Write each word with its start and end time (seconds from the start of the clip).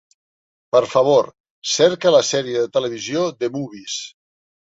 Per 0.75 0.79
favor, 0.93 1.27
cerca 1.73 2.13
la 2.15 2.23
sèrie 2.29 2.63
de 2.65 2.73
televisió 2.79 3.27
"The 3.43 3.53
Movies". 3.59 4.01